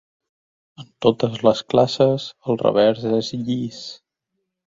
[0.83, 3.83] En totes les classes el revers és llis.